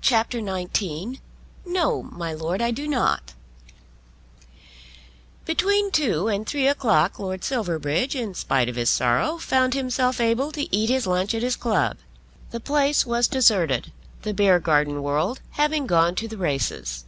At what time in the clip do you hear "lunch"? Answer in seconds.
11.06-11.34